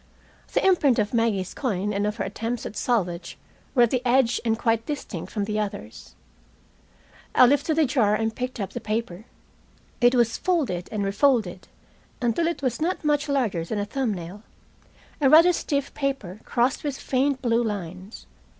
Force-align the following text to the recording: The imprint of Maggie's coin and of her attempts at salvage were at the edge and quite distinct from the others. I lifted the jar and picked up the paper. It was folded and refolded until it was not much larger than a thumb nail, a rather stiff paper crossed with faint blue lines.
The 0.53 0.65
imprint 0.65 0.97
of 0.97 1.13
Maggie's 1.13 1.53
coin 1.53 1.93
and 1.93 2.07
of 2.07 2.15
her 2.15 2.23
attempts 2.23 2.65
at 2.65 2.75
salvage 2.75 3.37
were 3.75 3.83
at 3.83 3.91
the 3.91 4.01
edge 4.03 4.41
and 4.43 4.57
quite 4.57 4.87
distinct 4.87 5.31
from 5.31 5.43
the 5.45 5.59
others. 5.59 6.15
I 7.35 7.45
lifted 7.45 7.75
the 7.75 7.85
jar 7.85 8.15
and 8.15 8.35
picked 8.35 8.59
up 8.59 8.71
the 8.71 8.81
paper. 8.81 9.25
It 10.01 10.15
was 10.15 10.39
folded 10.39 10.89
and 10.91 11.05
refolded 11.05 11.67
until 12.19 12.47
it 12.47 12.63
was 12.63 12.81
not 12.81 13.05
much 13.05 13.29
larger 13.29 13.63
than 13.63 13.77
a 13.77 13.85
thumb 13.85 14.11
nail, 14.11 14.41
a 15.21 15.29
rather 15.29 15.53
stiff 15.53 15.93
paper 15.93 16.39
crossed 16.45 16.83
with 16.83 16.97
faint 16.97 17.43
blue 17.43 17.63
lines. 17.63 18.25